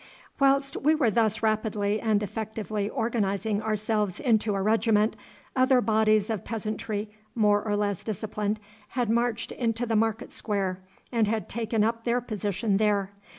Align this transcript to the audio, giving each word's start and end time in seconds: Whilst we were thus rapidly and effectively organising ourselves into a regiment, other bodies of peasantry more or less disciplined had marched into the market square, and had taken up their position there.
Whilst 0.39 0.77
we 0.77 0.95
were 0.95 1.11
thus 1.11 1.43
rapidly 1.43 2.01
and 2.01 2.23
effectively 2.23 2.89
organising 2.89 3.61
ourselves 3.61 4.19
into 4.19 4.55
a 4.55 4.61
regiment, 4.63 5.15
other 5.55 5.79
bodies 5.79 6.31
of 6.31 6.43
peasantry 6.43 7.11
more 7.35 7.61
or 7.63 7.75
less 7.75 8.03
disciplined 8.03 8.59
had 8.97 9.11
marched 9.11 9.51
into 9.51 9.85
the 9.85 9.95
market 9.95 10.31
square, 10.31 10.79
and 11.11 11.27
had 11.27 11.47
taken 11.47 11.83
up 11.83 12.03
their 12.03 12.19
position 12.19 12.77
there. 12.77 13.11